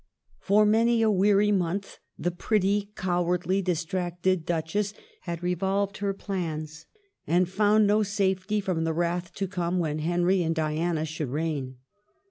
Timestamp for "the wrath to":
8.83-9.47